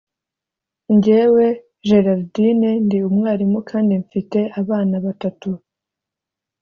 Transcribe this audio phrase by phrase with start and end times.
[0.95, 1.45] njyewe,
[1.87, 5.49] gerardine, ndi umwarimu kandi mfite abana batatu.